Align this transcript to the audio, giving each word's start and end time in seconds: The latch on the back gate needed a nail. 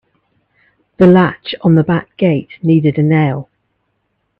The 0.97 1.05
latch 1.05 1.53
on 1.61 1.75
the 1.75 1.83
back 1.83 2.17
gate 2.17 2.49
needed 2.63 2.97
a 2.97 3.03
nail. 3.03 3.49